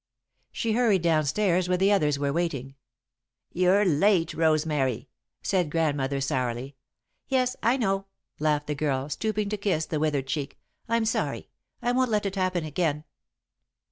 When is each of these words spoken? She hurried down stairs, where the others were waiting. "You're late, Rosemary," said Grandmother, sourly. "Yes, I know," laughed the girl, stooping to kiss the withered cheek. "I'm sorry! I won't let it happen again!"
She 0.51 0.73
hurried 0.73 1.03
down 1.03 1.25
stairs, 1.25 1.69
where 1.69 1.77
the 1.77 1.91
others 1.91 2.17
were 2.17 2.33
waiting. 2.33 2.73
"You're 3.51 3.85
late, 3.85 4.33
Rosemary," 4.33 5.09
said 5.43 5.69
Grandmother, 5.69 6.19
sourly. 6.19 6.75
"Yes, 7.27 7.55
I 7.61 7.77
know," 7.77 8.07
laughed 8.39 8.65
the 8.65 8.73
girl, 8.73 9.09
stooping 9.09 9.47
to 9.49 9.57
kiss 9.57 9.85
the 9.85 9.99
withered 9.99 10.25
cheek. 10.25 10.57
"I'm 10.89 11.05
sorry! 11.05 11.49
I 11.83 11.91
won't 11.91 12.09
let 12.09 12.25
it 12.25 12.33
happen 12.35 12.65
again!" 12.65 13.03